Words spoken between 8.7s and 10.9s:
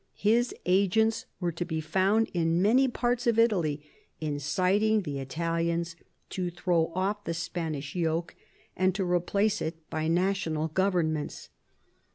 and to replace it by national